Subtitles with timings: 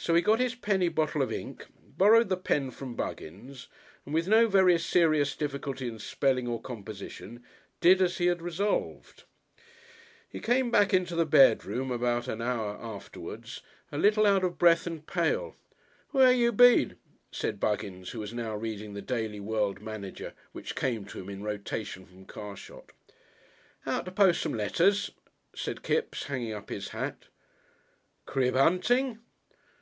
[0.00, 3.66] So he got his penny bottle of ink, borrowed the pen from Buggins
[4.06, 7.42] and with no very serious difficulty in spelling or composition,
[7.80, 9.24] did as he had resolved.
[10.28, 14.86] He came back into the bedroom about an hour afterwards a little out of breath
[14.86, 15.56] and pale.
[16.10, 16.96] "Where you been?"
[17.32, 21.42] said Buggins, who was now reading the Daily World Manager, which came to him in
[21.42, 22.92] rotation from Carshot.
[23.84, 25.10] "Out to post some letters,"
[25.56, 27.24] said Kipps, hanging up his hat.
[28.26, 29.18] "Crib hunting?"